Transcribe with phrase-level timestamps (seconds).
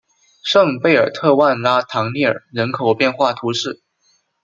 [0.43, 3.83] 圣贝尔特万拉唐涅尔人口变化图示